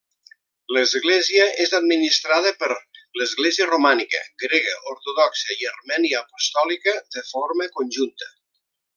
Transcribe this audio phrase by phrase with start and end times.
[0.75, 2.69] L'església és administrada per
[3.21, 8.31] l'església romànica, grega ortodoxa i armènia apostòlica de forma conjunta.